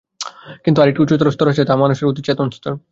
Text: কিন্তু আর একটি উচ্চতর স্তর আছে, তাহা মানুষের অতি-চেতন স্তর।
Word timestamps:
কিন্তু 0.65 0.79
আর 0.81 0.87
একটি 0.87 1.01
উচ্চতর 1.01 1.31
স্তর 1.31 1.47
আছে, 1.47 1.63
তাহা 1.65 1.79
মানুষের 1.79 2.05
অতি-চেতন 2.07 2.47
স্তর। 2.51 2.73